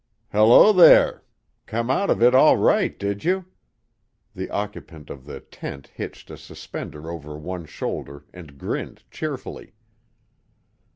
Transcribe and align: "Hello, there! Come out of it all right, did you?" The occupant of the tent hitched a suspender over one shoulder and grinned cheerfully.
"Hello, 0.31 0.73
there! 0.73 1.23
Come 1.67 1.91
out 1.91 2.09
of 2.09 2.23
it 2.23 2.33
all 2.33 2.57
right, 2.57 2.97
did 2.97 3.23
you?" 3.23 3.45
The 4.33 4.49
occupant 4.49 5.11
of 5.11 5.25
the 5.25 5.41
tent 5.41 5.91
hitched 5.93 6.31
a 6.31 6.37
suspender 6.39 7.11
over 7.11 7.37
one 7.37 7.65
shoulder 7.67 8.25
and 8.33 8.57
grinned 8.57 9.03
cheerfully. 9.11 9.73